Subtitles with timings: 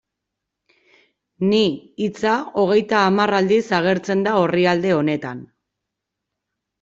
[1.49, 1.59] Ni
[2.05, 5.45] hitza hogeita hamar aldiz agertzen da orrialde honetan.